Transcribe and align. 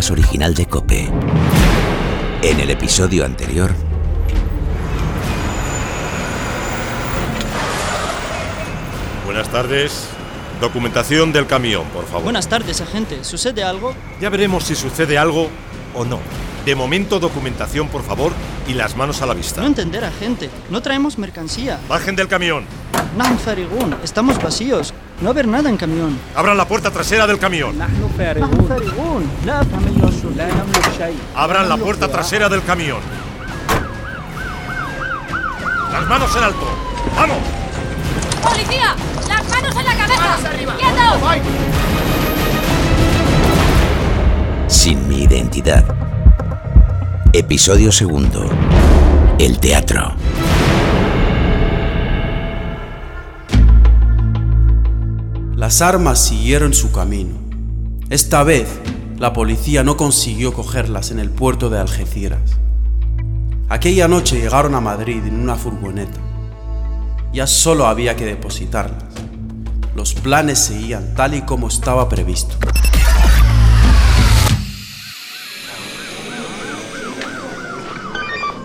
podcast 0.00 0.12
original 0.12 0.54
de 0.54 0.66
Cope. 0.66 1.10
En 2.42 2.58
el 2.58 2.70
episodio 2.70 3.22
anterior. 3.22 3.70
Buenas 9.26 9.50
tardes. 9.50 10.06
Documentación 10.58 11.32
del 11.32 11.46
camión, 11.46 11.84
por 11.92 12.06
favor. 12.06 12.24
Buenas 12.24 12.48
tardes, 12.48 12.80
agente. 12.80 13.24
¿Sucede 13.24 13.62
algo? 13.62 13.94
Ya 14.22 14.30
veremos 14.30 14.64
si 14.64 14.74
sucede 14.74 15.18
algo 15.18 15.50
o 15.94 16.04
no. 16.06 16.18
De 16.64 16.74
momento, 16.74 17.20
documentación, 17.20 17.88
por 17.88 18.02
favor, 18.02 18.32
y 18.66 18.72
las 18.74 18.96
manos 18.96 19.20
a 19.20 19.26
la 19.26 19.34
vista. 19.34 19.60
No 19.60 19.66
entender, 19.66 20.04
agente. 20.04 20.48
No 20.70 20.80
traemos 20.80 21.18
mercancía. 21.18 21.78
Bajen 21.88 22.16
del 22.16 22.28
camión. 22.28 22.64
Farigun. 23.44 23.96
Estamos 24.02 24.42
vacíos. 24.42 24.94
No 25.20 25.30
haber 25.30 25.46
nada 25.46 25.68
en 25.68 25.76
camión. 25.76 26.18
Abran 26.34 26.56
la 26.56 26.66
puerta 26.66 26.90
trasera 26.90 27.26
del 27.26 27.38
camión. 27.38 27.76
Abran 31.34 31.68
la 31.68 31.76
puerta 31.76 32.08
trasera 32.08 32.48
del 32.48 32.62
camión. 32.62 33.00
Las 35.92 36.08
manos 36.08 36.34
en 36.36 36.44
alto. 36.44 36.66
¡Vamos! 37.16 37.36
¡Policía! 38.42 38.94
¡Las 39.28 39.48
manos 39.50 39.76
en 39.76 39.84
la 39.84 39.94
cabeza! 39.94 40.50
¡Quietos! 40.78 41.42
Sin 44.68 45.06
mi 45.06 45.24
identidad. 45.24 45.84
Episodio 47.34 47.92
segundo. 47.92 48.48
El 49.38 49.58
teatro. 49.60 50.14
Las 55.70 55.82
armas 55.82 56.18
siguieron 56.18 56.74
su 56.74 56.90
camino. 56.90 57.38
Esta 58.08 58.42
vez, 58.42 58.68
la 59.18 59.32
policía 59.32 59.84
no 59.84 59.96
consiguió 59.96 60.52
cogerlas 60.52 61.12
en 61.12 61.20
el 61.20 61.30
puerto 61.30 61.70
de 61.70 61.78
Algeciras. 61.78 62.58
Aquella 63.68 64.08
noche 64.08 64.40
llegaron 64.40 64.74
a 64.74 64.80
Madrid 64.80 65.22
en 65.24 65.38
una 65.38 65.54
furgoneta. 65.54 66.18
Ya 67.32 67.46
solo 67.46 67.86
había 67.86 68.16
que 68.16 68.24
depositarlas. 68.24 69.14
Los 69.94 70.12
planes 70.14 70.58
seguían 70.58 71.14
tal 71.14 71.34
y 71.34 71.42
como 71.42 71.68
estaba 71.68 72.08
previsto. 72.08 72.56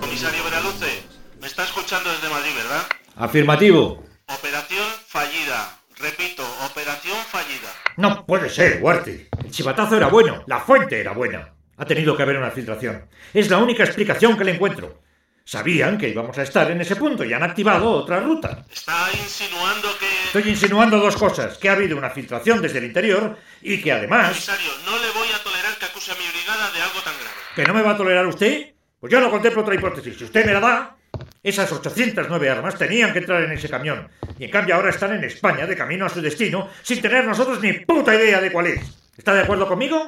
Comisario 0.01 0.43
Veraluce, 0.43 1.03
me 1.39 1.45
está 1.45 1.65
escuchando 1.65 2.09
desde 2.09 2.29
Madrid, 2.29 2.49
¿verdad? 2.57 2.81
Afirmativo. 3.15 4.03
Operación 4.27 4.87
fallida. 5.05 5.75
Repito, 5.97 6.43
operación 6.69 7.17
fallida. 7.31 7.71
No 7.95 8.24
puede 8.37 8.49
ser, 8.49 8.81
Huarte. 8.81 9.29
El 9.45 9.51
chivatazo 9.51 9.95
era 9.95 10.07
bueno, 10.07 10.43
la 10.47 10.59
fuente 10.59 10.99
era 10.99 11.13
buena. 11.13 11.53
Ha 11.77 11.85
tenido 11.85 12.17
que 12.17 12.23
haber 12.23 12.37
una 12.37 12.51
filtración. 12.51 13.07
Es 13.33 13.49
la 13.49 13.59
única 13.59 13.83
explicación 13.83 14.37
que 14.37 14.43
le 14.43 14.51
encuentro. 14.51 15.01
Sabían 15.45 15.97
que 15.97 16.09
íbamos 16.09 16.37
a 16.37 16.43
estar 16.43 16.69
en 16.69 16.81
ese 16.81 16.97
punto 16.97 17.23
y 17.23 17.31
han 17.31 17.43
activado 17.43 17.89
otra 17.91 18.19
ruta. 18.19 18.65
Está 18.69 19.07
insinuando 19.13 19.87
que... 19.97 20.05
Estoy 20.25 20.51
insinuando 20.51 20.99
dos 20.99 21.15
cosas, 21.15 21.57
que 21.57 21.69
ha 21.69 21.73
habido 21.73 21.97
una 21.97 22.09
filtración 22.09 22.61
desde 22.61 22.79
el 22.79 22.85
interior 22.85 23.37
y 23.61 23.81
que 23.81 23.93
además... 23.93 24.29
Comisario, 24.29 24.71
no 24.85 24.97
le 24.97 25.11
voy 25.11 25.27
a 25.33 25.41
tolerar 25.41 25.77
que 25.77 25.85
acuse 25.85 26.11
a 26.11 26.15
mi 26.15 26.27
brigada 26.27 26.71
de 26.71 26.81
algo 26.81 26.99
tan 27.01 27.13
grave. 27.13 27.35
¿Que 27.55 27.63
no 27.63 27.73
me 27.73 27.83
va 27.83 27.91
a 27.91 27.97
tolerar 27.97 28.27
usted? 28.27 28.73
Pues 28.99 29.11
yo 29.11 29.21
no 29.21 29.31
contemplo 29.31 29.61
otra 29.61 29.75
hipótesis. 29.75 30.17
Si 30.17 30.25
usted 30.25 30.45
me 30.45 30.51
la 30.51 30.59
da, 30.59 30.97
esas 31.45 31.71
809 31.71 32.49
armas 32.49 32.75
tenían 32.75 33.13
que 33.13 33.19
entrar 33.19 33.43
en 33.43 33.51
ese 33.51 33.69
camión. 33.69 34.09
Y 34.39 34.45
en 34.45 34.51
cambio 34.51 34.73
ahora 34.73 34.89
están 34.89 35.13
en 35.13 35.23
España, 35.23 35.67
de 35.67 35.75
camino 35.75 36.07
a 36.07 36.09
su 36.09 36.19
destino, 36.19 36.69
sin 36.81 37.03
tener 37.03 37.23
nosotros 37.23 37.61
ni 37.61 37.73
puta 37.73 38.15
idea 38.15 38.41
de 38.41 38.51
cuál 38.51 38.65
es. 38.67 38.81
¿Está 39.15 39.35
de 39.35 39.43
acuerdo 39.43 39.67
conmigo? 39.67 40.07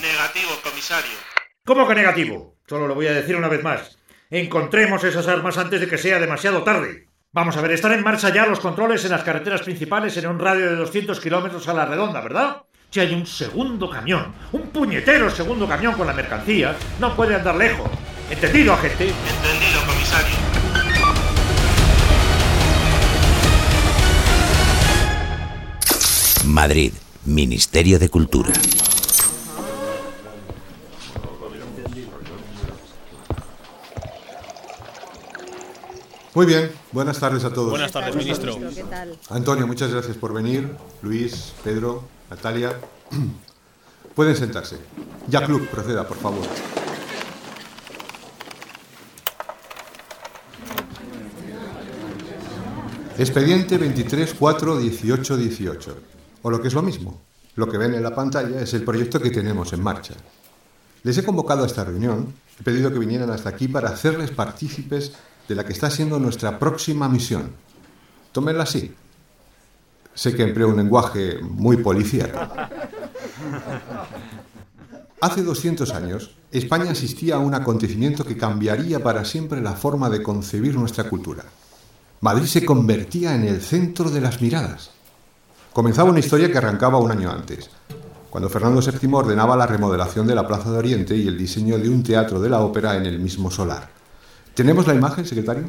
Negativo, 0.00 0.50
comisario. 0.64 1.12
¿Cómo 1.62 1.86
que 1.86 1.94
negativo? 1.94 2.56
Solo 2.66 2.88
lo 2.88 2.94
voy 2.94 3.06
a 3.06 3.12
decir 3.12 3.36
una 3.36 3.48
vez 3.48 3.62
más. 3.62 3.98
Encontremos 4.30 5.04
esas 5.04 5.28
armas 5.28 5.58
antes 5.58 5.78
de 5.78 5.88
que 5.88 5.98
sea 5.98 6.18
demasiado 6.18 6.62
tarde. 6.62 7.06
Vamos 7.32 7.58
a 7.58 7.60
ver, 7.60 7.72
están 7.72 7.92
en 7.92 8.02
marcha 8.02 8.32
ya 8.32 8.46
los 8.46 8.60
controles 8.60 9.04
en 9.04 9.10
las 9.10 9.24
carreteras 9.24 9.60
principales 9.60 10.16
en 10.16 10.26
un 10.26 10.38
radio 10.38 10.70
de 10.70 10.76
200 10.76 11.20
kilómetros 11.20 11.68
a 11.68 11.74
la 11.74 11.84
redonda, 11.84 12.22
¿verdad? 12.22 12.62
Si 12.88 13.00
hay 13.00 13.12
un 13.12 13.26
segundo 13.26 13.90
camión, 13.90 14.34
un 14.52 14.70
puñetero 14.70 15.28
segundo 15.28 15.68
camión 15.68 15.92
con 15.92 16.06
la 16.06 16.14
mercancía, 16.14 16.74
no 16.98 17.14
puede 17.14 17.34
andar 17.34 17.56
lejos. 17.56 17.90
¿Entendido, 18.30 18.72
agente? 18.72 19.04
Entendido, 19.08 19.86
comisario. 19.86 20.36
Madrid. 26.46 26.92
Ministerio 27.24 27.98
de 27.98 28.08
Cultura. 28.08 28.52
Muy 36.34 36.46
bien, 36.46 36.70
buenas 36.92 37.18
tardes 37.18 37.44
a 37.44 37.52
todos. 37.52 37.70
Buenas 37.70 37.92
tardes, 37.92 38.14
ministro. 38.14 38.56
Antonio, 39.30 39.66
muchas 39.66 39.90
gracias 39.90 40.16
por 40.16 40.34
venir. 40.34 40.76
Luis, 41.02 41.52
Pedro, 41.64 42.04
Natalia. 42.28 42.78
Pueden 44.14 44.36
sentarse. 44.36 44.76
Ya 45.28 45.44
Club, 45.44 45.66
proceda, 45.68 46.06
por 46.06 46.16
favor. 46.18 46.44
Expediente 53.18 53.78
23 53.78 54.34
4 54.34 54.78
18 54.78 55.36
18. 55.38 55.96
O 56.42 56.50
lo 56.50 56.60
que 56.60 56.68
es 56.68 56.74
lo 56.74 56.82
mismo, 56.82 57.22
lo 57.54 57.66
que 57.66 57.78
ven 57.78 57.94
en 57.94 58.02
la 58.02 58.14
pantalla 58.14 58.60
es 58.60 58.74
el 58.74 58.84
proyecto 58.84 59.18
que 59.20 59.30
tenemos 59.30 59.72
en 59.72 59.82
marcha. 59.82 60.12
Les 61.02 61.16
he 61.16 61.24
convocado 61.24 61.64
a 61.64 61.66
esta 61.66 61.82
reunión, 61.82 62.34
he 62.60 62.62
pedido 62.62 62.92
que 62.92 62.98
vinieran 62.98 63.30
hasta 63.30 63.48
aquí 63.48 63.68
para 63.68 63.88
hacerles 63.88 64.32
partícipes 64.32 65.12
de 65.48 65.54
la 65.54 65.64
que 65.64 65.72
está 65.72 65.88
siendo 65.88 66.18
nuestra 66.18 66.58
próxima 66.58 67.08
misión. 67.08 67.52
Tómenla 68.32 68.64
así. 68.64 68.94
Sé 70.12 70.34
que 70.34 70.42
empleo 70.42 70.68
un 70.68 70.76
lenguaje 70.76 71.38
muy 71.40 71.78
policíaco. 71.78 72.38
Hace 75.22 75.42
200 75.42 75.90
años, 75.94 76.36
España 76.52 76.90
asistía 76.90 77.36
a 77.36 77.38
un 77.38 77.54
acontecimiento 77.54 78.26
que 78.26 78.36
cambiaría 78.36 79.02
para 79.02 79.24
siempre 79.24 79.62
la 79.62 79.72
forma 79.72 80.10
de 80.10 80.22
concebir 80.22 80.74
nuestra 80.74 81.08
cultura. 81.08 81.46
Madrid 82.20 82.46
se 82.46 82.64
convertía 82.64 83.34
en 83.34 83.44
el 83.44 83.60
centro 83.60 84.10
de 84.10 84.20
las 84.20 84.40
miradas. 84.40 84.90
Comenzaba 85.72 86.10
una 86.10 86.20
historia 86.20 86.50
que 86.50 86.58
arrancaba 86.58 86.98
un 86.98 87.10
año 87.10 87.30
antes, 87.30 87.68
cuando 88.30 88.48
Fernando 88.48 88.80
VII 88.80 89.10
ordenaba 89.12 89.56
la 89.56 89.66
remodelación 89.66 90.26
de 90.26 90.34
la 90.34 90.46
Plaza 90.46 90.70
de 90.70 90.78
Oriente 90.78 91.14
y 91.14 91.28
el 91.28 91.36
diseño 91.36 91.78
de 91.78 91.90
un 91.90 92.02
teatro 92.02 92.40
de 92.40 92.48
la 92.48 92.60
ópera 92.60 92.96
en 92.96 93.04
el 93.04 93.18
mismo 93.18 93.50
solar. 93.50 93.90
¿Tenemos 94.54 94.86
la 94.86 94.94
imagen, 94.94 95.26
secretario? 95.26 95.64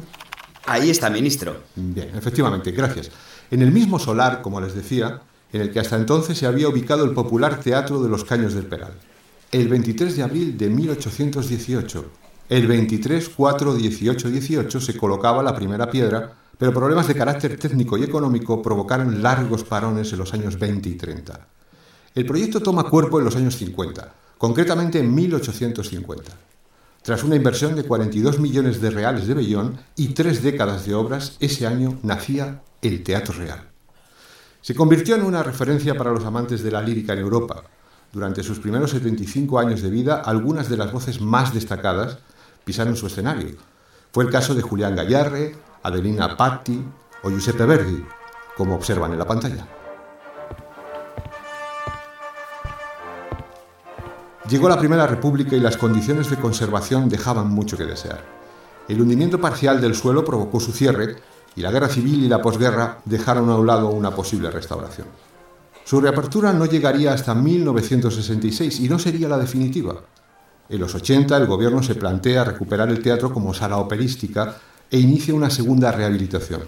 Ahí 0.64 0.88
está, 0.88 1.10
ministro. 1.10 1.64
Bien, 1.76 2.10
efectivamente, 2.16 2.72
gracias. 2.72 3.10
En 3.50 3.62
el 3.62 3.70
mismo 3.70 3.98
solar, 3.98 4.40
como 4.40 4.60
les 4.60 4.74
decía, 4.74 5.20
en 5.52 5.60
el 5.60 5.70
que 5.70 5.80
hasta 5.80 5.96
entonces 5.96 6.38
se 6.38 6.46
había 6.46 6.68
ubicado 6.68 7.04
el 7.04 7.12
popular 7.12 7.60
Teatro 7.60 8.02
de 8.02 8.08
los 8.08 8.24
Caños 8.24 8.54
del 8.54 8.66
Peral. 8.66 8.94
El 9.52 9.68
23 9.68 10.16
de 10.16 10.22
abril 10.22 10.58
de 10.58 10.68
1818, 10.68 12.04
el 12.48 12.66
23, 12.66 13.28
4, 13.28 13.74
18, 13.74 14.30
18 14.30 14.80
se 14.80 14.96
colocaba 14.96 15.42
la 15.42 15.54
primera 15.54 15.90
piedra, 15.90 16.32
pero 16.56 16.72
problemas 16.72 17.06
de 17.06 17.14
carácter 17.14 17.58
técnico 17.58 17.98
y 17.98 18.04
económico 18.04 18.62
provocaron 18.62 19.22
largos 19.22 19.64
parones 19.64 20.12
en 20.12 20.18
los 20.18 20.32
años 20.32 20.58
20 20.58 20.88
y 20.88 20.94
30. 20.94 21.46
El 22.14 22.24
proyecto 22.24 22.60
toma 22.60 22.84
cuerpo 22.84 23.18
en 23.18 23.26
los 23.26 23.36
años 23.36 23.56
50, 23.56 24.14
concretamente 24.38 24.98
en 24.98 25.14
1850. 25.14 26.32
Tras 27.02 27.22
una 27.22 27.36
inversión 27.36 27.76
de 27.76 27.84
42 27.84 28.40
millones 28.40 28.80
de 28.80 28.90
reales 28.90 29.26
de 29.26 29.34
Bellón 29.34 29.78
y 29.94 30.08
tres 30.08 30.42
décadas 30.42 30.86
de 30.86 30.94
obras, 30.94 31.36
ese 31.40 31.66
año 31.66 31.98
nacía 32.02 32.62
el 32.80 33.02
Teatro 33.02 33.34
Real. 33.34 33.68
Se 34.62 34.74
convirtió 34.74 35.14
en 35.14 35.22
una 35.22 35.42
referencia 35.42 35.96
para 35.96 36.12
los 36.12 36.24
amantes 36.24 36.62
de 36.62 36.70
la 36.70 36.82
lírica 36.82 37.12
en 37.12 37.20
Europa. 37.20 37.62
Durante 38.12 38.42
sus 38.42 38.58
primeros 38.58 38.90
75 38.90 39.58
años 39.58 39.82
de 39.82 39.90
vida, 39.90 40.22
algunas 40.24 40.68
de 40.68 40.78
las 40.78 40.92
voces 40.92 41.20
más 41.20 41.52
destacadas 41.52 42.18
pisaron 42.68 42.96
su 42.96 43.06
escenario. 43.06 43.56
Fue 44.12 44.24
el 44.24 44.30
caso 44.30 44.54
de 44.54 44.60
Julián 44.60 44.94
Gallarre, 44.94 45.56
Adelina 45.82 46.36
Patti 46.36 46.84
o 47.22 47.30
Giuseppe 47.30 47.64
Verdi, 47.64 48.04
como 48.58 48.74
observan 48.74 49.12
en 49.12 49.18
la 49.18 49.26
pantalla. 49.26 49.66
Llegó 54.50 54.68
la 54.68 54.78
Primera 54.78 55.06
República 55.06 55.56
y 55.56 55.60
las 55.60 55.78
condiciones 55.78 56.28
de 56.28 56.36
conservación 56.36 57.08
dejaban 57.08 57.48
mucho 57.48 57.78
que 57.78 57.86
desear. 57.86 58.22
El 58.86 59.00
hundimiento 59.00 59.40
parcial 59.40 59.80
del 59.80 59.94
suelo 59.94 60.22
provocó 60.22 60.60
su 60.60 60.72
cierre 60.72 61.16
y 61.56 61.62
la 61.62 61.70
guerra 61.70 61.88
civil 61.88 62.22
y 62.22 62.28
la 62.28 62.42
posguerra 62.42 62.98
dejaron 63.06 63.48
a 63.48 63.56
un 63.56 63.66
lado 63.66 63.88
una 63.88 64.10
posible 64.10 64.50
restauración. 64.50 65.06
Su 65.86 66.02
reapertura 66.02 66.52
no 66.52 66.66
llegaría 66.66 67.14
hasta 67.14 67.34
1966 67.34 68.80
y 68.80 68.90
no 68.90 68.98
sería 68.98 69.26
la 69.26 69.38
definitiva. 69.38 70.02
En 70.68 70.80
los 70.80 70.94
80 70.94 71.36
el 71.36 71.46
gobierno 71.46 71.82
se 71.82 71.94
plantea 71.94 72.44
recuperar 72.44 72.90
el 72.90 73.00
teatro 73.00 73.32
como 73.32 73.54
sala 73.54 73.78
operística 73.78 74.56
e 74.90 74.98
inicia 74.98 75.34
una 75.34 75.50
segunda 75.50 75.92
rehabilitación. 75.92 76.62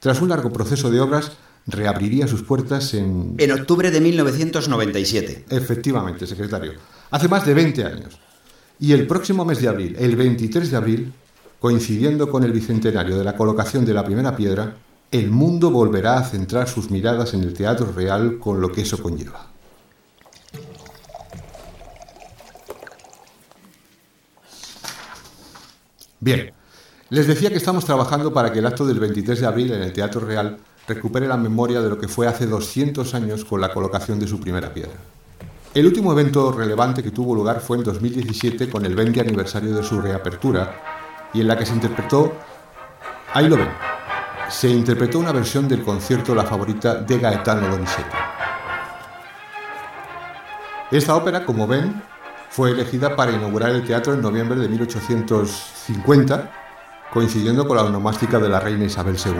Tras 0.00 0.20
un 0.20 0.28
largo 0.28 0.52
proceso 0.52 0.90
de 0.90 1.00
obras, 1.00 1.32
reabriría 1.66 2.26
sus 2.26 2.42
puertas 2.42 2.94
en... 2.94 3.34
En 3.38 3.52
octubre 3.52 3.90
de 3.90 4.00
1997. 4.00 5.46
Efectivamente, 5.50 6.26
secretario. 6.26 6.72
Hace 7.10 7.28
más 7.28 7.46
de 7.46 7.54
20 7.54 7.84
años. 7.84 8.18
Y 8.78 8.92
el 8.92 9.06
próximo 9.06 9.44
mes 9.44 9.60
de 9.60 9.68
abril, 9.68 9.96
el 9.98 10.16
23 10.16 10.70
de 10.70 10.76
abril, 10.76 11.12
coincidiendo 11.58 12.30
con 12.30 12.44
el 12.44 12.52
bicentenario 12.52 13.18
de 13.18 13.24
la 13.24 13.36
colocación 13.36 13.84
de 13.84 13.94
la 13.94 14.04
primera 14.04 14.36
piedra, 14.36 14.76
el 15.10 15.30
mundo 15.30 15.70
volverá 15.70 16.18
a 16.18 16.24
centrar 16.24 16.68
sus 16.68 16.90
miradas 16.90 17.34
en 17.34 17.42
el 17.42 17.52
Teatro 17.52 17.92
Real 17.92 18.38
con 18.38 18.60
lo 18.60 18.70
que 18.70 18.82
eso 18.82 19.02
conlleva. 19.02 19.49
Bien, 26.22 26.52
les 27.08 27.26
decía 27.26 27.48
que 27.48 27.56
estamos 27.56 27.86
trabajando 27.86 28.30
para 28.34 28.52
que 28.52 28.58
el 28.58 28.66
acto 28.66 28.84
del 28.84 29.00
23 29.00 29.40
de 29.40 29.46
abril 29.46 29.72
en 29.72 29.82
el 29.82 29.94
Teatro 29.94 30.20
Real 30.20 30.58
recupere 30.86 31.26
la 31.26 31.38
memoria 31.38 31.80
de 31.80 31.88
lo 31.88 31.98
que 31.98 32.08
fue 32.08 32.26
hace 32.26 32.46
200 32.46 33.14
años 33.14 33.46
con 33.46 33.58
la 33.58 33.72
colocación 33.72 34.20
de 34.20 34.26
su 34.26 34.38
primera 34.38 34.74
piedra. 34.74 34.98
El 35.72 35.86
último 35.86 36.12
evento 36.12 36.52
relevante 36.52 37.02
que 37.02 37.10
tuvo 37.10 37.34
lugar 37.34 37.60
fue 37.60 37.78
en 37.78 37.84
2017 37.84 38.68
con 38.68 38.84
el 38.84 38.94
20 38.94 39.18
aniversario 39.18 39.74
de 39.74 39.82
su 39.82 39.98
reapertura 39.98 41.30
y 41.32 41.40
en 41.40 41.48
la 41.48 41.56
que 41.56 41.64
se 41.64 41.72
interpretó, 41.72 42.34
ahí 43.32 43.48
lo 43.48 43.56
ven, 43.56 43.70
se 44.50 44.68
interpretó 44.68 45.20
una 45.20 45.32
versión 45.32 45.68
del 45.68 45.82
concierto 45.82 46.34
La 46.34 46.44
favorita 46.44 46.96
de 46.96 47.18
Gaetano 47.18 47.66
Donizetti. 47.66 48.16
Esta 50.90 51.16
ópera, 51.16 51.46
como 51.46 51.66
ven, 51.66 52.02
fue 52.50 52.72
elegida 52.72 53.16
para 53.16 53.32
inaugurar 53.32 53.70
el 53.70 53.86
teatro 53.86 54.12
en 54.12 54.20
noviembre 54.20 54.60
de 54.60 54.68
1850 54.68 55.79
coincidiendo 57.12 57.66
con 57.66 57.76
la 57.76 57.84
onomástica 57.84 58.38
de 58.38 58.48
la 58.48 58.60
reina 58.60 58.84
Isabel 58.84 59.16
II. 59.24 59.34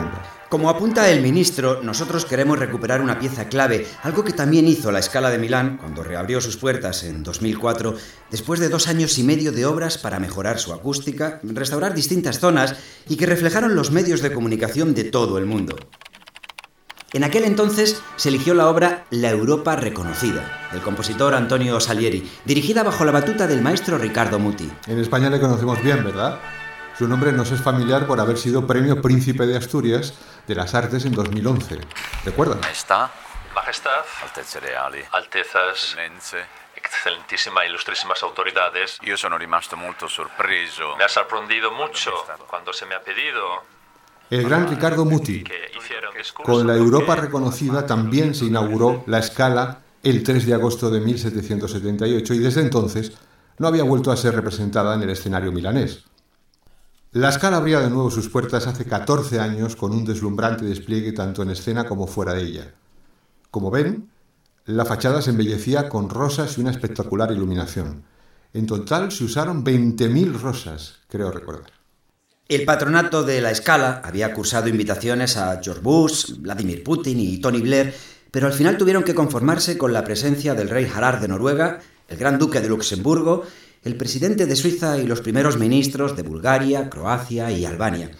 Como 0.49 0.69
apunta 0.69 1.09
el 1.09 1.21
ministro, 1.21 1.81
nosotros 1.81 2.25
queremos 2.25 2.59
recuperar 2.59 3.01
una 3.01 3.17
pieza 3.17 3.47
clave, 3.47 3.87
algo 4.03 4.25
que 4.25 4.33
también 4.33 4.67
hizo 4.67 4.91
la 4.91 4.99
Escala 4.99 5.29
de 5.29 5.37
Milán 5.37 5.77
cuando 5.77 6.03
reabrió 6.03 6.41
sus 6.41 6.57
puertas 6.57 7.03
en 7.03 7.23
2004, 7.23 7.95
después 8.29 8.59
de 8.59 8.67
dos 8.67 8.89
años 8.89 9.17
y 9.17 9.23
medio 9.23 9.53
de 9.53 9.65
obras 9.65 9.97
para 9.97 10.19
mejorar 10.19 10.59
su 10.59 10.73
acústica, 10.73 11.39
restaurar 11.43 11.93
distintas 11.93 12.39
zonas 12.39 12.75
y 13.07 13.15
que 13.15 13.25
reflejaron 13.25 13.75
los 13.75 13.91
medios 13.91 14.21
de 14.21 14.33
comunicación 14.33 14.93
de 14.93 15.05
todo 15.05 15.37
el 15.37 15.45
mundo. 15.45 15.77
En 17.13 17.25
aquel 17.25 17.43
entonces 17.43 18.01
se 18.15 18.29
eligió 18.29 18.53
la 18.53 18.69
obra 18.69 19.03
La 19.09 19.29
Europa 19.29 19.75
Reconocida, 19.75 20.69
del 20.71 20.81
compositor 20.81 21.35
Antonio 21.35 21.77
Salieri, 21.81 22.31
dirigida 22.45 22.83
bajo 22.83 23.03
la 23.03 23.11
batuta 23.11 23.47
del 23.47 23.61
maestro 23.61 23.97
Ricardo 23.97 24.39
Muti. 24.39 24.71
En 24.87 24.97
España 24.97 25.29
le 25.29 25.41
conocemos 25.41 25.83
bien, 25.83 26.05
¿verdad? 26.05 26.39
Su 26.97 27.09
nombre 27.09 27.33
nos 27.33 27.51
es 27.51 27.61
familiar 27.61 28.07
por 28.07 28.21
haber 28.21 28.37
sido 28.37 28.65
premio 28.65 29.01
Príncipe 29.01 29.45
de 29.45 29.57
Asturias 29.57 30.13
de 30.47 30.55
las 30.55 30.73
Artes 30.73 31.03
en 31.03 31.11
2011. 31.11 31.81
¿Recuerdan? 32.23 32.61
Maestà, 32.61 33.11
Majestad, 33.55 34.05
Altezas, 35.11 35.97
Excelentísima, 36.75 37.65
ilustrísimas 37.65 38.23
autoridades. 38.23 38.99
Io 39.01 39.17
sono 39.17 39.37
rimasto 39.37 39.75
molto 39.75 40.07
sorpreso. 40.07 40.95
Me 40.95 41.03
ha 41.03 41.09
sorprendido 41.09 41.71
mucho 41.71 42.11
cuando 42.47 42.71
se 42.71 42.85
me 42.85 42.95
ha 42.95 43.01
pedido 43.01 43.63
El 44.31 44.45
gran 44.45 44.65
Ricardo 44.69 45.03
Muti. 45.03 45.43
Con 46.45 46.65
la 46.65 46.77
Europa 46.77 47.17
reconocida 47.17 47.85
también 47.85 48.33
se 48.33 48.45
inauguró 48.45 49.03
la 49.05 49.19
escala 49.19 49.81
el 50.03 50.23
3 50.23 50.45
de 50.45 50.53
agosto 50.53 50.89
de 50.89 51.01
1778 51.01 52.33
y 52.35 52.39
desde 52.39 52.61
entonces 52.61 53.11
no 53.57 53.67
había 53.67 53.83
vuelto 53.83 54.09
a 54.09 54.15
ser 54.15 54.33
representada 54.33 54.95
en 54.95 55.01
el 55.01 55.09
escenario 55.09 55.51
milanés. 55.51 56.05
La 57.11 57.27
escala 57.27 57.57
abría 57.57 57.81
de 57.81 57.89
nuevo 57.89 58.09
sus 58.09 58.29
puertas 58.29 58.67
hace 58.67 58.85
14 58.85 59.41
años 59.41 59.75
con 59.75 59.91
un 59.91 60.05
deslumbrante 60.05 60.63
despliegue 60.63 61.11
tanto 61.11 61.43
en 61.43 61.49
escena 61.49 61.83
como 61.83 62.07
fuera 62.07 62.33
de 62.33 62.43
ella. 62.43 62.73
Como 63.49 63.69
ven, 63.69 64.11
la 64.63 64.85
fachada 64.85 65.21
se 65.21 65.31
embellecía 65.31 65.89
con 65.89 66.09
rosas 66.09 66.57
y 66.57 66.61
una 66.61 66.71
espectacular 66.71 67.33
iluminación. 67.33 68.05
En 68.53 68.65
total 68.65 69.11
se 69.11 69.25
usaron 69.25 69.65
20.000 69.65 70.39
rosas, 70.39 70.99
creo 71.09 71.31
recordar. 71.31 71.80
El 72.51 72.65
patronato 72.65 73.23
de 73.23 73.39
la 73.39 73.49
escala 73.49 74.01
había 74.03 74.33
cursado 74.33 74.67
invitaciones 74.67 75.37
a 75.37 75.61
George 75.63 75.81
Bush, 75.81 76.33
Vladimir 76.39 76.83
Putin 76.83 77.17
y 77.17 77.37
Tony 77.37 77.61
Blair, 77.61 77.93
pero 78.29 78.45
al 78.45 78.51
final 78.51 78.77
tuvieron 78.77 79.03
que 79.03 79.15
conformarse 79.15 79.77
con 79.77 79.93
la 79.93 80.03
presencia 80.03 80.53
del 80.53 80.67
rey 80.67 80.85
Harald 80.93 81.21
de 81.21 81.29
Noruega, 81.29 81.79
el 82.09 82.17
gran 82.17 82.37
duque 82.37 82.59
de 82.59 82.67
Luxemburgo 82.67 83.45
el 83.85 83.95
presidente 83.95 84.47
de 84.47 84.57
Suiza 84.57 84.97
y 84.97 85.07
los 85.07 85.21
primeros 85.21 85.57
ministros 85.57 86.17
de 86.17 86.23
Bulgaria, 86.23 86.89
Croacia 86.89 87.49
y 87.51 87.63
Albania. 87.63 88.11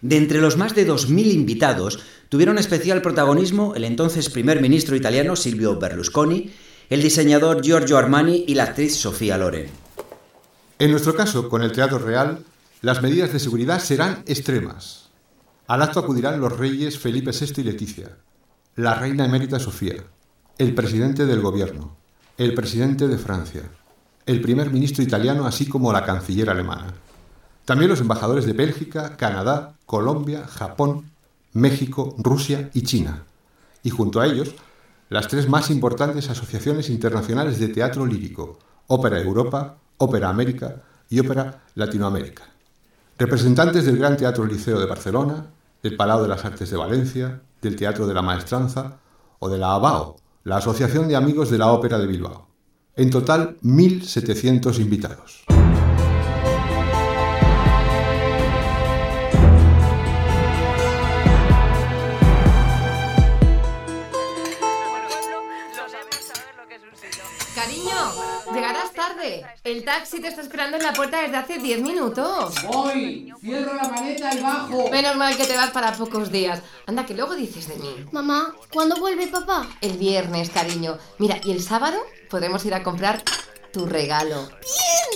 De 0.00 0.16
entre 0.16 0.40
los 0.40 0.56
más 0.56 0.74
de 0.74 0.88
2.000 0.88 1.32
invitados, 1.32 2.00
tuvieron 2.30 2.58
especial 2.58 3.02
protagonismo 3.02 3.76
el 3.76 3.84
entonces 3.84 4.30
primer 4.30 4.60
ministro 4.60 4.96
italiano 4.96 5.36
Silvio 5.36 5.78
Berlusconi, 5.78 6.50
el 6.90 7.02
diseñador 7.02 7.62
Giorgio 7.62 7.98
Armani 7.98 8.46
y 8.48 8.56
la 8.56 8.64
actriz 8.64 8.96
Sofía 8.96 9.38
Loren. 9.38 9.68
En 10.80 10.90
nuestro 10.90 11.14
caso, 11.14 11.48
con 11.48 11.62
el 11.62 11.70
Teatro 11.70 12.00
Real, 12.00 12.44
las 12.84 13.00
medidas 13.00 13.32
de 13.32 13.38
seguridad 13.38 13.80
serán 13.80 14.22
extremas. 14.26 15.08
Al 15.66 15.80
acto 15.80 16.00
acudirán 16.00 16.38
los 16.38 16.54
reyes 16.54 16.98
Felipe 16.98 17.30
VI 17.30 17.62
y 17.62 17.64
Leticia, 17.64 18.18
la 18.76 18.92
reina 18.92 19.24
emérita 19.24 19.58
Sofía, 19.58 20.04
el 20.58 20.74
presidente 20.74 21.24
del 21.24 21.40
gobierno, 21.40 21.96
el 22.36 22.52
presidente 22.52 23.08
de 23.08 23.16
Francia, 23.16 23.62
el 24.26 24.42
primer 24.42 24.70
ministro 24.70 25.02
italiano, 25.02 25.46
así 25.46 25.66
como 25.66 25.94
la 25.94 26.04
canciller 26.04 26.50
alemana. 26.50 26.92
También 27.64 27.88
los 27.88 28.02
embajadores 28.02 28.44
de 28.44 28.52
Bélgica, 28.52 29.16
Canadá, 29.16 29.76
Colombia, 29.86 30.46
Japón, 30.46 31.10
México, 31.54 32.14
Rusia 32.18 32.68
y 32.74 32.82
China. 32.82 33.22
Y 33.82 33.88
junto 33.88 34.20
a 34.20 34.26
ellos, 34.26 34.54
las 35.08 35.28
tres 35.28 35.48
más 35.48 35.70
importantes 35.70 36.28
asociaciones 36.28 36.90
internacionales 36.90 37.58
de 37.58 37.68
teatro 37.68 38.04
lírico, 38.04 38.58
Ópera 38.88 39.18
Europa, 39.22 39.78
Ópera 39.96 40.28
América 40.28 40.82
y 41.08 41.20
Ópera 41.20 41.62
Latinoamérica. 41.74 42.53
Representantes 43.16 43.86
del 43.86 43.98
Gran 43.98 44.16
Teatro 44.16 44.44
Liceo 44.44 44.80
de 44.80 44.86
Barcelona, 44.86 45.46
del 45.84 45.96
Palau 45.96 46.22
de 46.22 46.28
las 46.28 46.44
Artes 46.44 46.68
de 46.68 46.76
Valencia, 46.76 47.42
del 47.62 47.76
Teatro 47.76 48.08
de 48.08 48.14
la 48.14 48.22
Maestranza 48.22 48.98
o 49.38 49.48
de 49.48 49.56
la 49.56 49.74
ABAO, 49.74 50.16
la 50.42 50.56
Asociación 50.56 51.06
de 51.06 51.14
Amigos 51.14 51.48
de 51.48 51.58
la 51.58 51.70
Ópera 51.70 51.98
de 51.98 52.08
Bilbao. 52.08 52.48
En 52.96 53.10
total, 53.10 53.56
1.700 53.62 54.80
invitados. 54.80 55.44
El 69.64 69.82
taxi 69.82 70.20
te 70.20 70.28
está 70.28 70.42
esperando 70.42 70.76
en 70.76 70.82
la 70.82 70.92
puerta 70.92 71.22
desde 71.22 71.38
hace 71.38 71.58
10 71.58 71.80
minutos. 71.80 72.54
Voy, 72.66 73.32
cierro 73.40 73.72
la 73.72 73.88
maleta 73.88 74.34
y 74.34 74.42
bajo. 74.42 74.90
Menos 74.90 75.16
mal 75.16 75.34
que 75.38 75.46
te 75.46 75.56
vas 75.56 75.70
para 75.70 75.94
pocos 75.94 76.30
días. 76.30 76.60
Anda, 76.86 77.06
que 77.06 77.14
luego 77.14 77.34
dices 77.34 77.68
de 77.68 77.76
mí. 77.76 77.96
Mamá, 78.12 78.54
¿cuándo 78.70 78.96
vuelve 79.00 79.26
papá? 79.26 79.66
El 79.80 79.96
viernes, 79.96 80.50
cariño. 80.50 80.98
Mira, 81.18 81.40
y 81.42 81.50
el 81.50 81.62
sábado 81.62 81.96
podemos 82.28 82.62
ir 82.66 82.74
a 82.74 82.82
comprar 82.82 83.22
tu 83.72 83.86
regalo. 83.86 84.50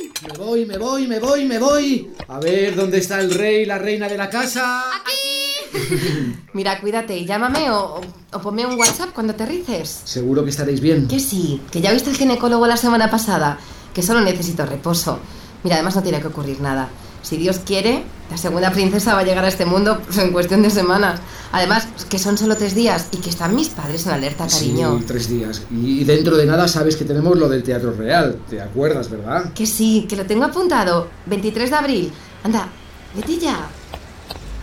¡Bien! 0.01 0.13
Me 0.27 0.39
voy, 0.39 0.65
me 0.65 0.79
voy, 0.79 1.07
me 1.07 1.21
voy, 1.21 1.45
me 1.45 1.59
voy. 1.59 2.11
A 2.29 2.41
ver, 2.41 2.75
¿dónde 2.75 2.97
está 2.97 3.21
el 3.21 3.35
rey, 3.35 3.67
la 3.67 3.77
reina 3.77 4.09
de 4.09 4.17
la 4.17 4.31
casa? 4.31 4.83
¡Aquí! 4.95 6.37
Mira, 6.55 6.81
cuídate 6.81 7.19
y 7.19 7.27
llámame 7.27 7.71
o, 7.71 8.01
o 8.33 8.41
ponme 8.41 8.65
un 8.65 8.79
WhatsApp 8.79 9.11
cuando 9.13 9.35
aterrices. 9.35 10.01
Seguro 10.05 10.43
que 10.43 10.49
estaréis 10.51 10.81
bien. 10.81 11.07
Que 11.07 11.21
sí, 11.21 11.61
que 11.71 11.83
ya 11.83 11.93
viste 11.93 12.09
el 12.09 12.17
ginecólogo 12.17 12.67
la 12.67 12.79
semana 12.79 13.11
pasada, 13.11 13.59
que 13.93 14.03
solo 14.03 14.21
necesito 14.21 14.65
reposo. 14.67 15.19
Mira, 15.63 15.77
además 15.77 15.97
no 15.97 16.03
tiene 16.03 16.21
que 16.21 16.29
ocurrir 16.29 16.61
nada. 16.61 16.89
Si 17.23 17.37
Dios 17.37 17.59
quiere, 17.59 18.05
la 18.31 18.37
segunda 18.37 18.71
princesa 18.71 19.15
va 19.15 19.21
a 19.21 19.25
llegar 19.25 19.45
a 19.45 19.49
este 19.49 19.67
mundo 19.67 20.01
pues, 20.05 20.19
en 20.19 20.33
cuestión 20.33 20.63
de 20.63 20.71
semanas. 20.71 21.21
Además, 21.53 21.89
que 22.09 22.19
son 22.19 22.39
solo 22.39 22.57
tres 22.57 22.75
días 22.75 23.09
y 23.11 23.19
que 23.19 23.31
están 23.31 23.55
mis 23.55 23.69
padres 23.71 24.07
en 24.07 24.13
alerta, 24.13 24.47
cariño. 24.47 24.99
Sí, 24.99 25.05
tres 25.07 25.29
días. 25.29 25.63
Y 25.71 26.05
dentro 26.05 26.37
de 26.37 26.47
nada 26.47 26.69
sabes 26.69 26.97
que 26.97 27.05
tenemos 27.05 27.37
lo 27.37 27.49
del 27.49 27.63
Teatro 27.63 27.93
Real. 27.93 28.39
¿Te 28.49 28.61
acuerdas, 28.61 29.11
verdad? 29.11 29.53
Que 29.53 29.67
sí, 29.67 30.07
que 30.09 30.17
lo 30.17 30.27
tengo 30.27 30.45
apuntado. 30.45 31.09
23 31.27 31.71
de 31.71 31.77
abril. 31.77 32.13
Anda, 32.45 32.69
vete 33.15 33.39
ya. 33.39 33.69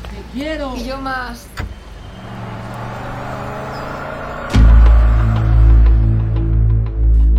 Te 0.10 0.38
quiero. 0.38 0.76
Y 0.78 0.86
yo 0.86 0.98
más. 0.98 1.46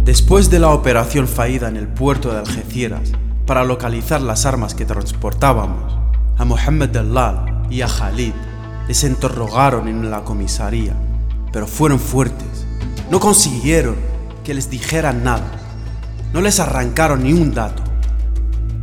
Después 0.07 0.51
de 0.51 0.61
la 0.61 0.71
operación 0.71 1.27
fallida 1.27 1.67
en 1.67 1.77
el 1.77 1.89
puerto 1.89 2.31
de 2.31 2.39
Algeciras 2.39 3.11
para 3.45 3.65
localizar 3.65 4.23
las 4.23 4.47
armas 4.47 4.73
que 4.73 4.85
transportábamos, 4.85 5.99
a 6.39 6.45
Mohammed 6.45 6.91
Dallal 6.91 7.67
y 7.71 7.81
a 7.81 7.89
Khalid 7.89 8.33
les 8.87 9.03
interrogaron 9.03 9.89
en 9.89 10.09
la 10.09 10.23
comisaría, 10.23 10.95
pero 11.53 11.67
fueron 11.67 11.99
fuertes. 11.99 12.69
No 13.11 13.19
consiguieron 13.19 13.97
que 14.45 14.55
les 14.55 14.71
dijeran 14.71 15.25
nada. 15.25 15.51
No 16.33 16.41
les 16.41 16.61
arrancaron 16.61 17.25
ni 17.25 17.33
un 17.33 17.53
dato. 17.53 17.83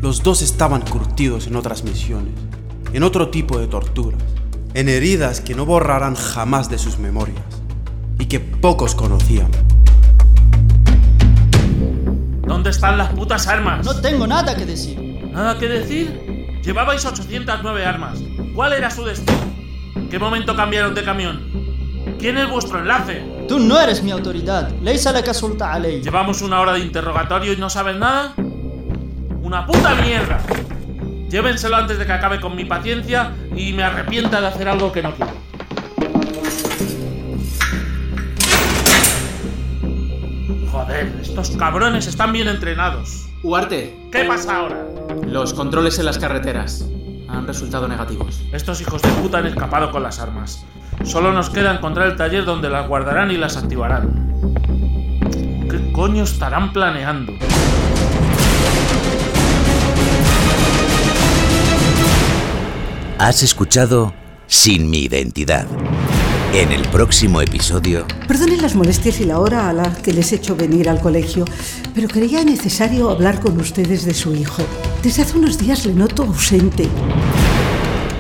Los 0.02 0.24
dos 0.24 0.42
estaban 0.42 0.82
curtidos 0.82 1.48
en 1.48 1.56
otras 1.56 1.86
misiones, 1.86 2.34
en 2.92 3.02
otro 3.02 3.30
tipo 3.30 3.58
de 3.60 3.68
torturas. 3.68 4.22
en 4.74 4.90
heridas 4.90 5.40
que 5.40 5.56
no 5.56 5.66
borrarán 5.66 6.16
jamás 6.16 6.70
de 6.70 6.80
sus 6.80 7.00
memorias 7.00 7.46
y 8.20 8.26
que 8.26 8.42
pocos 8.42 8.94
conocían. 8.94 9.52
¿Dónde 12.46 12.72
están 12.72 12.98
las 12.98 13.10
putas 13.10 13.48
armas? 13.48 13.86
No 13.86 14.02
tengo 14.02 14.28
nada 14.28 14.56
que 14.56 14.66
decir. 14.66 15.00
¿Nada 15.32 15.58
que 15.58 15.68
decir? 15.68 16.60
Llevabais 16.62 17.06
809 17.06 17.86
armas. 17.86 18.20
¿Cuál 18.54 18.74
era 18.74 18.92
su 18.92 19.04
destino? 19.06 19.40
¿Qué 20.12 20.20
momento 20.20 20.56
cambiaron 20.56 20.94
de 20.94 21.04
camión? 21.04 21.42
¿Quién 22.20 22.38
es 22.38 22.50
vuestro 22.50 22.80
enlace? 22.80 23.24
Tú 23.48 23.60
no 23.60 23.80
eres 23.80 24.04
mi 24.04 24.12
autoridad. 24.12 24.70
Leisa 24.82 25.12
la 25.12 25.24
a 25.72 25.80
ley. 25.80 26.02
Llevamos 26.02 26.42
una 26.42 26.60
hora 26.60 26.74
de 26.74 26.80
interrogatorio 26.80 27.54
y 27.54 27.58
no 27.58 27.70
sabes 27.70 27.96
nada. 27.96 28.34
¡Una 29.42 29.66
puta 29.66 29.96
mierda! 29.96 30.40
Llévenselo 31.30 31.76
antes 31.78 31.98
de 31.98 32.06
que 32.06 32.12
acabe 32.12 32.40
con 32.40 32.56
mi 32.56 32.66
paciencia 32.66 33.34
y 33.56 33.74
me 33.74 33.84
arrepienta 33.84 34.40
de 34.40 34.48
hacer 34.48 34.68
algo 34.68 34.92
que 34.92 35.02
no 35.02 35.16
quiero. 35.16 35.43
Joder, 41.04 41.22
estos 41.22 41.52
cabrones 41.58 42.08
están 42.08 42.32
bien 42.32 42.48
entrenados. 42.48 43.28
Huarte. 43.44 44.08
¿Qué 44.12 44.24
pasa 44.24 44.58
ahora? 44.58 44.86
Los 45.28 45.54
controles 45.54 46.00
en 46.00 46.06
las 46.06 46.18
carreteras 46.18 46.88
han 47.28 47.46
resultado 47.46 47.88
negativos. 47.88 48.42
Estos 48.54 48.80
hijos 48.80 49.02
de 49.02 49.10
puta 49.10 49.40
han 49.40 49.48
escapado 49.48 49.92
con 49.92 50.04
las 50.04 50.20
armas. 50.20 50.66
Solo 51.04 51.34
nos 51.34 51.50
queda 51.50 51.74
encontrar 51.74 52.08
el 52.08 52.16
taller 52.16 52.46
donde 52.46 52.70
las 52.70 52.88
guardarán 52.88 53.32
y 53.32 53.38
las 53.38 53.58
activarán. 53.58 54.44
¿Qué 55.70 55.92
coño 55.92 56.24
estarán 56.24 56.72
planeando? 56.72 57.34
Has 63.18 63.44
escuchado 63.44 64.14
Sin 64.48 64.90
mi 64.90 65.00
identidad. 65.00 65.68
En 66.54 66.72
el 66.72 66.84
próximo 66.90 67.42
episodio... 67.42 68.06
Perdonen 68.28 68.62
las 68.62 68.76
molestias 68.76 69.20
y 69.20 69.26
la 69.26 69.40
hora 69.40 69.70
a 69.70 69.74
la 69.74 69.92
que 69.92 70.14
les 70.14 70.32
he 70.32 70.36
hecho 70.36 70.56
venir 70.56 70.88
al 70.88 71.00
colegio, 71.00 71.46
pero 71.96 72.08
creía 72.08 72.44
necesario 72.44 73.10
hablar 73.10 73.40
con 73.40 73.60
ustedes 73.60 74.06
de 74.06 74.14
su 74.14 74.36
hijo. 74.36 74.62
Desde 75.02 75.24
hace 75.24 75.36
unos 75.36 75.58
días 75.58 75.84
le 75.88 75.96
noto 75.96 76.22
ausente. 76.22 76.88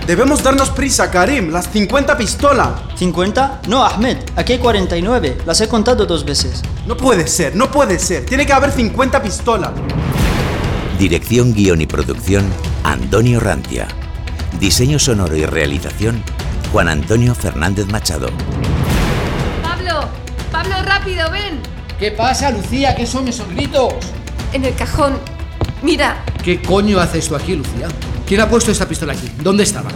Debemos 0.07 0.41
darnos 0.41 0.71
prisa, 0.71 1.11
Karim. 1.11 1.51
Las 1.51 1.69
50 1.69 2.17
pistolas. 2.17 2.69
¿50? 2.99 3.67
No, 3.67 3.85
Ahmed. 3.85 4.17
Aquí 4.35 4.53
hay 4.53 4.59
49. 4.59 5.37
Las 5.45 5.61
he 5.61 5.67
contado 5.67 6.07
dos 6.07 6.25
veces. 6.25 6.63
No 6.87 6.97
puede 6.97 7.27
ser, 7.27 7.55
no 7.55 7.69
puede 7.69 7.99
ser. 7.99 8.25
Tiene 8.25 8.47
que 8.47 8.53
haber 8.53 8.71
50 8.71 9.21
pistolas. 9.21 9.71
Dirección, 10.97 11.53
guion 11.53 11.81
y 11.81 11.85
producción, 11.85 12.45
Antonio 12.83 13.39
Rantia. 13.39 13.87
Diseño 14.59 14.97
sonoro 14.97 15.35
y 15.35 15.45
realización, 15.45 16.23
Juan 16.73 16.87
Antonio 16.87 17.35
Fernández 17.35 17.85
Machado. 17.85 18.29
Pablo, 19.61 20.09
Pablo, 20.51 20.73
rápido, 20.83 21.29
ven. 21.29 21.61
¿Qué 21.99 22.09
pasa, 22.09 22.49
Lucía? 22.49 22.95
¿Qué 22.95 23.05
son 23.05 23.27
esos 23.27 23.47
gritos? 23.49 23.93
En 24.53 24.65
el 24.65 24.73
cajón. 24.73 25.19
Mira. 25.83 26.25
¿Qué 26.43 26.63
coño 26.63 26.99
hace 26.99 27.19
esto 27.19 27.35
aquí, 27.35 27.55
Lucía? 27.55 27.89
¿Quién 28.25 28.41
ha 28.41 28.49
puesto 28.49 28.71
esta 28.71 28.87
pistola 28.87 29.13
aquí? 29.13 29.29
¿Dónde 29.43 29.61
estaba? 29.61 29.91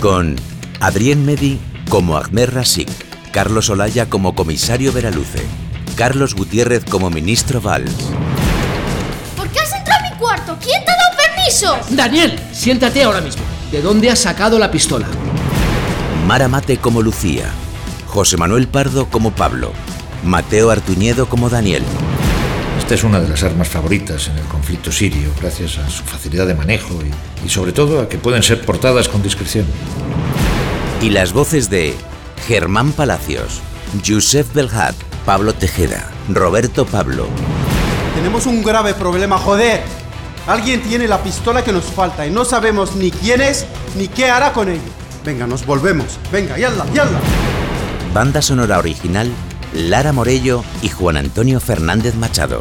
Con 0.00 0.34
Adrián 0.80 1.24
Medi 1.24 1.60
como 1.88 2.16
Ahmed 2.16 2.50
Rasik, 2.50 2.88
Carlos 3.30 3.70
Olaya 3.70 4.10
como 4.10 4.34
comisario 4.34 4.92
Veraluce, 4.92 5.46
Carlos 5.94 6.34
Gutiérrez 6.34 6.84
como 6.84 7.08
ministro 7.08 7.60
Valls. 7.60 7.94
¿Por 9.36 9.48
qué 9.50 9.60
has 9.60 9.72
entrado 9.72 10.06
a 10.06 10.10
mi 10.10 10.16
cuarto? 10.18 10.58
¿Quién 10.60 10.84
te 10.84 10.90
ha 10.90 10.96
dado 10.96 11.16
permiso? 11.16 11.78
Daniel, 11.90 12.36
siéntate 12.52 13.04
ahora 13.04 13.20
mismo. 13.20 13.44
¿De 13.70 13.80
dónde 13.80 14.10
has 14.10 14.18
sacado 14.18 14.58
la 14.58 14.72
pistola? 14.72 15.06
Mara 16.26 16.48
Mate 16.48 16.78
como 16.78 17.02
Lucía, 17.02 17.44
José 18.08 18.36
Manuel 18.36 18.66
Pardo 18.66 19.06
como 19.06 19.30
Pablo, 19.30 19.70
Mateo 20.24 20.72
Artuñedo 20.72 21.28
como 21.28 21.48
Daniel. 21.48 21.84
Esta 22.80 22.94
es 22.94 23.04
una 23.04 23.20
de 23.20 23.28
las 23.28 23.44
armas 23.44 23.68
favoritas 23.68 24.26
en 24.26 24.36
el 24.38 24.44
conflicto 24.46 24.90
sirio, 24.90 25.30
gracias 25.40 25.78
a 25.78 25.88
su 25.88 26.02
facilidad 26.02 26.48
de 26.48 26.56
manejo 26.56 26.94
y, 27.04 27.46
y 27.46 27.48
sobre 27.48 27.72
todo 27.72 28.00
a 28.00 28.08
que 28.08 28.18
pueden 28.18 28.42
ser 28.42 28.66
portadas 28.66 29.08
con 29.08 29.22
discreción. 29.22 29.66
Y 31.00 31.10
las 31.10 31.32
voces 31.32 31.70
de 31.70 31.94
Germán 32.48 32.90
Palacios, 32.90 33.60
Josep 34.04 34.52
Belhat, 34.52 34.96
Pablo 35.24 35.54
Tejeda, 35.54 36.10
Roberto 36.28 36.86
Pablo. 36.86 37.28
Tenemos 38.16 38.46
un 38.46 38.64
grave 38.64 38.94
problema, 38.94 39.38
joder. 39.38 39.80
Alguien 40.48 40.82
tiene 40.82 41.06
la 41.06 41.22
pistola 41.22 41.62
que 41.62 41.72
nos 41.72 41.84
falta 41.84 42.26
y 42.26 42.32
no 42.32 42.44
sabemos 42.44 42.96
ni 42.96 43.12
quién 43.12 43.40
es 43.40 43.64
ni 43.96 44.08
qué 44.08 44.28
hará 44.28 44.52
con 44.52 44.68
ella. 44.68 45.05
Venga, 45.26 45.46
nos 45.48 45.66
volvemos. 45.66 46.20
Venga, 46.30 46.56
yalla, 46.56 46.86
yalla. 46.94 47.20
Banda 48.14 48.40
sonora 48.40 48.78
original, 48.78 49.28
Lara 49.74 50.12
Morello 50.12 50.62
y 50.82 50.88
Juan 50.88 51.16
Antonio 51.16 51.58
Fernández 51.58 52.14
Machado. 52.14 52.60